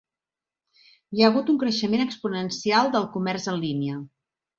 [1.17, 4.01] Hi ha hagut un creixement exponencial del comerç en línia.